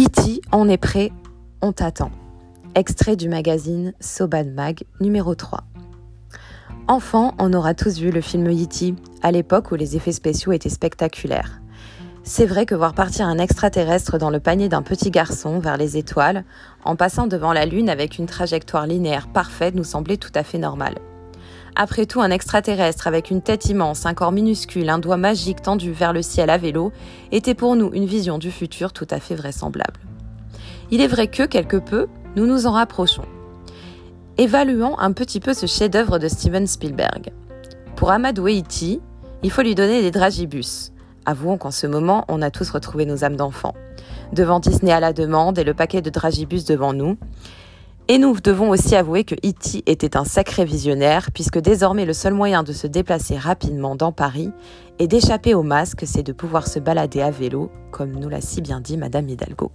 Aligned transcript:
E.T., 0.00 0.40
on 0.50 0.66
est 0.70 0.78
prêt, 0.78 1.12
on 1.60 1.72
t'attend. 1.72 2.10
Extrait 2.74 3.16
du 3.16 3.28
magazine 3.28 3.92
Soban 4.00 4.46
Mag 4.46 4.84
numéro 4.98 5.34
3. 5.34 5.62
Enfant, 6.88 7.34
on 7.38 7.52
aura 7.52 7.74
tous 7.74 7.98
vu 7.98 8.10
le 8.10 8.22
film 8.22 8.48
E.T., 8.48 8.94
à 9.20 9.30
l'époque 9.30 9.72
où 9.72 9.74
les 9.74 9.96
effets 9.96 10.12
spéciaux 10.12 10.52
étaient 10.52 10.70
spectaculaires. 10.70 11.60
C'est 12.22 12.46
vrai 12.46 12.64
que 12.64 12.74
voir 12.74 12.94
partir 12.94 13.26
un 13.26 13.36
extraterrestre 13.36 14.16
dans 14.16 14.30
le 14.30 14.40
panier 14.40 14.70
d'un 14.70 14.80
petit 14.80 15.10
garçon 15.10 15.58
vers 15.58 15.76
les 15.76 15.98
étoiles, 15.98 16.44
en 16.86 16.96
passant 16.96 17.26
devant 17.26 17.52
la 17.52 17.66
Lune 17.66 17.90
avec 17.90 18.16
une 18.16 18.24
trajectoire 18.24 18.86
linéaire 18.86 19.28
parfaite, 19.28 19.74
nous 19.74 19.84
semblait 19.84 20.16
tout 20.16 20.32
à 20.34 20.44
fait 20.44 20.56
normal. 20.56 20.94
Après 21.76 22.06
tout, 22.06 22.20
un 22.20 22.30
extraterrestre 22.30 23.06
avec 23.06 23.30
une 23.30 23.42
tête 23.42 23.66
immense, 23.66 24.06
un 24.06 24.14
corps 24.14 24.32
minuscule, 24.32 24.88
un 24.88 24.98
doigt 24.98 25.16
magique 25.16 25.62
tendu 25.62 25.92
vers 25.92 26.12
le 26.12 26.22
ciel 26.22 26.50
à 26.50 26.58
vélo, 26.58 26.92
était 27.32 27.54
pour 27.54 27.76
nous 27.76 27.90
une 27.92 28.06
vision 28.06 28.38
du 28.38 28.50
futur 28.50 28.92
tout 28.92 29.06
à 29.10 29.20
fait 29.20 29.34
vraisemblable. 29.34 30.00
Il 30.90 31.00
est 31.00 31.06
vrai 31.06 31.28
que, 31.28 31.44
quelque 31.44 31.76
peu, 31.76 32.08
nous 32.36 32.46
nous 32.46 32.66
en 32.66 32.72
rapprochons. 32.72 33.24
Évaluons 34.38 34.98
un 34.98 35.12
petit 35.12 35.40
peu 35.40 35.54
ce 35.54 35.66
chef-d'œuvre 35.66 36.18
de 36.18 36.28
Steven 36.28 36.66
Spielberg. 36.66 37.30
Pour 37.96 38.10
Amadou 38.10 38.48
Eiti, 38.48 39.00
il 39.42 39.50
faut 39.50 39.62
lui 39.62 39.74
donner 39.74 40.02
des 40.02 40.10
dragibus. 40.10 40.92
Avouons 41.26 41.58
qu'en 41.58 41.70
ce 41.70 41.86
moment, 41.86 42.24
on 42.28 42.42
a 42.42 42.50
tous 42.50 42.70
retrouvé 42.70 43.04
nos 43.06 43.24
âmes 43.24 43.36
d'enfants. 43.36 43.74
Devant 44.32 44.58
Disney 44.58 44.92
à 44.92 45.00
la 45.00 45.12
demande 45.12 45.58
et 45.58 45.64
le 45.64 45.74
paquet 45.74 46.02
de 46.02 46.10
dragibus 46.10 46.64
devant 46.64 46.92
nous, 46.92 47.18
et 48.10 48.18
nous 48.18 48.40
devons 48.40 48.70
aussi 48.70 48.96
avouer 48.96 49.22
que 49.22 49.36
E.T. 49.36 49.84
était 49.86 50.16
un 50.16 50.24
sacré 50.24 50.64
visionnaire, 50.64 51.30
puisque 51.32 51.60
désormais 51.60 52.04
le 52.04 52.12
seul 52.12 52.34
moyen 52.34 52.64
de 52.64 52.72
se 52.72 52.88
déplacer 52.88 53.38
rapidement 53.38 53.94
dans 53.94 54.10
Paris 54.10 54.50
et 54.98 55.06
d'échapper 55.06 55.54
au 55.54 55.62
masque, 55.62 56.02
c'est 56.06 56.24
de 56.24 56.32
pouvoir 56.32 56.66
se 56.66 56.80
balader 56.80 57.22
à 57.22 57.30
vélo, 57.30 57.70
comme 57.92 58.10
nous 58.10 58.28
l'a 58.28 58.40
si 58.40 58.62
bien 58.62 58.80
dit 58.80 58.96
Madame 58.96 59.28
Hidalgo. 59.28 59.70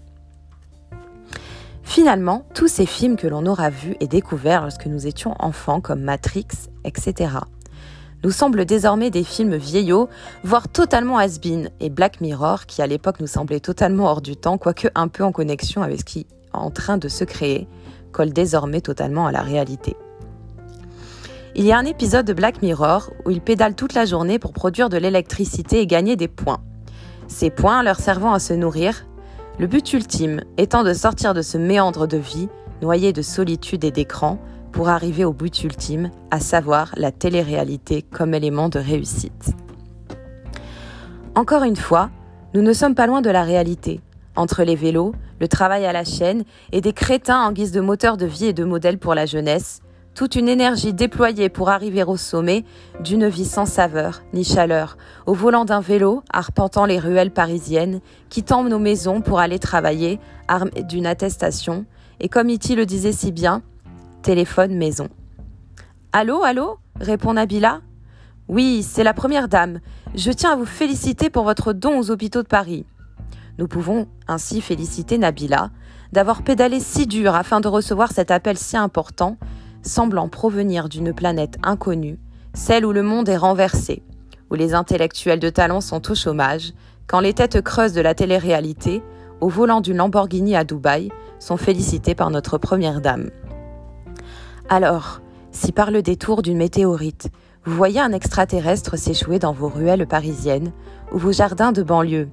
Finalement, 1.82 2.44
tous 2.54 2.68
ces 2.68 2.86
films 2.86 3.16
que 3.16 3.28
l'on 3.28 3.46
aura 3.46 3.70
vus 3.70 3.96
et 4.02 4.08
découverts 4.08 4.64
lorsque 4.64 4.88
nous 4.88 5.08
étions 5.08 5.34
enfants, 5.40 5.80
comme 5.80 6.02
Matrix, 6.02 6.68
etc., 6.84 7.36
nous 8.26 8.32
semblent 8.32 8.66
désormais 8.66 9.12
des 9.12 9.24
films 9.24 9.56
vieillots, 9.56 10.10
voire 10.44 10.68
totalement 10.68 11.18
has-been, 11.18 11.70
et 11.80 11.90
Black 11.90 12.20
Mirror, 12.20 12.66
qui 12.66 12.82
à 12.82 12.88
l'époque 12.88 13.22
nous 13.22 13.28
semblait 13.28 13.62
totalement 13.62 14.08
hors 14.08 14.22
du 14.22 14.36
temps, 14.36 14.58
quoique 14.58 14.90
un 14.94 15.08
peu 15.08 15.24
en 15.24 15.32
connexion 15.32 15.84
avec 15.84 16.02
ce 16.02 16.04
qui 16.04 16.20
est 16.20 16.28
en 16.52 16.70
train 16.70 16.98
de 16.98 17.08
se 17.08 17.24
créer, 17.24 17.70
colle 18.16 18.32
désormais 18.32 18.80
totalement 18.80 19.28
à 19.28 19.34
la 19.34 19.42
réalité. 19.42 19.98
Il 21.54 21.66
y 21.66 21.74
a 21.74 21.78
un 21.78 21.86
épisode 21.86 22.26
de 22.26 22.32
Black 22.32 22.62
Mirror 22.62 23.12
où 23.26 23.32
ils 23.32 23.42
pédalent 23.42 23.76
toute 23.76 23.94
la 23.94 24.06
journée 24.06 24.40
pour 24.40 24.54
produire 24.54 24.88
de 24.88 24.98
l'électricité 24.98 25.82
et 25.82 25.88
gagner 25.88 26.16
des 26.16 26.30
points. 26.30 26.62
Ces 27.28 27.50
points 27.50 27.84
leur 27.84 28.00
servant 28.00 28.32
à 28.32 28.40
se 28.40 28.54
nourrir, 28.54 29.06
le 29.60 29.68
but 29.68 29.92
ultime 29.92 30.42
étant 30.58 30.84
de 30.84 30.94
sortir 30.94 31.34
de 31.34 31.42
ce 31.42 31.58
méandre 31.58 32.08
de 32.08 32.18
vie, 32.18 32.48
noyé 32.82 33.12
de 33.12 33.22
solitude 33.22 33.84
et 33.84 33.92
d'écran, 33.92 34.40
pour 34.72 34.88
arriver 34.88 35.26
au 35.26 35.34
but 35.34 35.64
ultime, 35.64 36.10
à 36.32 36.40
savoir 36.40 36.94
la 36.96 37.12
télé-réalité 37.12 38.02
comme 38.02 38.34
élément 38.34 38.70
de 38.70 38.80
réussite. 38.80 39.56
Encore 41.36 41.64
une 41.64 41.76
fois, 41.76 42.10
nous 42.54 42.62
ne 42.62 42.72
sommes 42.72 42.96
pas 42.96 43.08
loin 43.08 43.22
de 43.22 43.30
la 43.30 43.44
réalité. 43.44 44.00
Entre 44.36 44.64
les 44.64 44.76
vélos, 44.76 45.14
le 45.40 45.48
travail 45.48 45.86
à 45.86 45.94
la 45.94 46.04
chaîne 46.04 46.44
et 46.72 46.82
des 46.82 46.94
crétins 46.94 47.42
en 47.42 47.52
guise 47.52 47.72
de 47.72 47.82
moteur 47.82 48.18
de 48.18 48.26
vie 48.26 48.48
et 48.48 48.54
de 48.54 48.64
modèle 48.64 48.98
pour 48.98 49.16
la 49.16 49.26
jeunesse, 49.26 49.82
toute 50.16 50.36
une 50.36 50.48
énergie 50.48 50.94
déployée 50.94 51.50
pour 51.50 51.70
arriver 51.70 52.04
au 52.04 52.18
sommet 52.18 52.64
d'une 53.02 53.28
vie 53.28 53.46
sans 53.46 53.66
saveur 53.66 54.24
ni 54.34 54.44
chaleur, 54.44 54.98
au 55.26 55.34
volant 55.34 55.66
d'un 55.66 55.82
vélo 55.82 56.24
arpentant 56.32 56.86
les 56.86 57.00
ruelles 57.00 57.32
parisiennes, 57.32 58.00
quittant 58.30 58.64
nos 58.64 58.80
maisons 58.80 59.22
pour 59.22 59.40
aller 59.40 59.60
travailler, 59.60 60.20
armé 60.48 60.84
d'une 60.84 61.06
attestation, 61.06 61.86
et 62.20 62.30
comme 62.30 62.50
Iti 62.50 62.76
le 62.76 62.86
disait 62.86 63.12
si 63.12 63.32
bien, 63.32 63.62
téléphone 64.22 64.76
maison. 64.76 65.10
Allô, 66.14 66.44
allô? 66.44 66.78
répond 67.00 67.34
Nabila. 67.34 67.82
Oui, 68.48 68.84
c'est 68.84 69.04
la 69.04 69.14
première 69.14 69.50
dame. 69.50 69.80
Je 70.14 70.32
tiens 70.32 70.54
à 70.54 70.56
vous 70.56 70.66
féliciter 70.66 71.30
pour 71.30 71.44
votre 71.44 71.74
don 71.74 72.00
aux 72.00 72.10
hôpitaux 72.10 72.42
de 72.42 72.48
Paris. 72.48 72.86
Nous 73.58 73.68
pouvons 73.68 74.08
ainsi 74.28 74.62
féliciter 74.62 75.18
Nabila 75.18 75.70
d'avoir 76.12 76.44
pédalé 76.44 76.80
si 76.80 77.08
dur 77.08 77.36
afin 77.36 77.60
de 77.60 77.68
recevoir 77.68 78.12
cet 78.12 78.32
appel 78.32 78.58
si 78.58 78.78
important, 78.78 79.38
semblant 79.82 80.28
provenir 80.28 80.90
d'une 80.90 81.14
planète 81.14 81.58
inconnue, 81.64 82.20
celle 82.54 82.86
où 82.86 82.92
le 82.92 83.04
monde 83.04 83.30
est 83.30 83.38
renversé, 83.38 84.04
où 84.50 84.56
les 84.56 84.74
intellectuels 84.74 85.40
de 85.40 85.50
talent 85.50 85.82
sont 85.82 86.12
au 86.12 86.16
chômage, 86.16 86.74
quand 87.08 87.20
les 87.20 87.34
têtes 87.34 87.62
creuses 87.62 87.94
de 87.94 88.02
la 88.02 88.16
télé-réalité, 88.16 89.04
au 89.42 89.50
volant 89.50 89.82
d'une 89.82 89.98
Lamborghini 89.98 90.56
à 90.56 90.64
Dubaï, 90.64 91.12
sont 91.40 91.58
félicitées 91.58 92.16
par 92.16 92.32
notre 92.32 92.58
première 92.58 93.02
dame. 93.02 93.30
Alors, 94.70 95.22
si 95.52 95.72
par 95.72 95.92
le 95.92 96.02
détour 96.02 96.42
d'une 96.42 96.58
météorite, 96.58 97.30
vous 97.66 97.76
voyez 97.76 98.00
un 98.00 98.12
extraterrestre 98.12 98.98
s'échouer 98.98 99.40
dans 99.40 99.54
vos 99.54 99.70
ruelles 99.70 100.08
parisiennes 100.08 100.72
ou 101.12 101.18
vos 101.18 101.32
jardins 101.32 101.72
de 101.72 101.84
banlieue, 101.84 102.30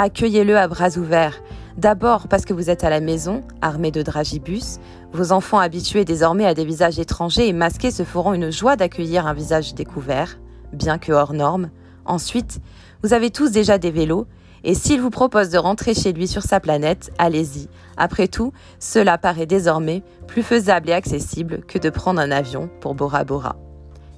accueillez-le 0.00 0.56
à 0.56 0.66
bras 0.66 0.96
ouverts. 0.96 1.42
D'abord 1.76 2.26
parce 2.26 2.46
que 2.46 2.54
vous 2.54 2.70
êtes 2.70 2.84
à 2.84 2.90
la 2.90 3.00
maison, 3.00 3.42
armé 3.60 3.90
de 3.90 4.00
dragibus, 4.00 4.78
vos 5.12 5.30
enfants 5.30 5.58
habitués 5.58 6.06
désormais 6.06 6.46
à 6.46 6.54
des 6.54 6.64
visages 6.64 6.98
étrangers 6.98 7.48
et 7.48 7.52
masqués 7.52 7.90
se 7.90 8.02
feront 8.02 8.32
une 8.32 8.50
joie 8.50 8.76
d'accueillir 8.76 9.26
un 9.26 9.34
visage 9.34 9.74
découvert, 9.74 10.38
bien 10.72 10.96
que 10.96 11.12
hors 11.12 11.34
norme. 11.34 11.68
Ensuite, 12.06 12.60
vous 13.02 13.12
avez 13.12 13.30
tous 13.30 13.50
déjà 13.50 13.76
des 13.76 13.90
vélos, 13.90 14.26
et 14.64 14.74
s'il 14.74 15.02
vous 15.02 15.10
propose 15.10 15.50
de 15.50 15.58
rentrer 15.58 15.92
chez 15.92 16.14
lui 16.14 16.26
sur 16.26 16.42
sa 16.42 16.60
planète, 16.60 17.12
allez-y. 17.18 17.68
Après 17.98 18.26
tout, 18.28 18.54
cela 18.78 19.18
paraît 19.18 19.46
désormais 19.46 20.02
plus 20.26 20.42
faisable 20.42 20.88
et 20.88 20.94
accessible 20.94 21.60
que 21.68 21.78
de 21.78 21.90
prendre 21.90 22.20
un 22.20 22.30
avion 22.30 22.70
pour 22.80 22.94
Bora 22.94 23.24
Bora. 23.24 23.56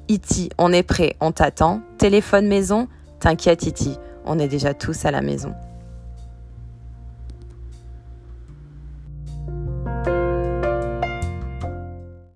Iti, 0.08 0.48
on 0.58 0.72
est 0.72 0.84
prêt, 0.84 1.16
on 1.20 1.32
t'attend. 1.32 1.80
Téléphone 1.98 2.46
maison, 2.46 2.86
t'inquiète 3.18 3.66
Iti, 3.66 3.96
on 4.24 4.38
est 4.38 4.48
déjà 4.48 4.74
tous 4.74 5.04
à 5.04 5.10
la 5.10 5.22
maison. 5.22 5.52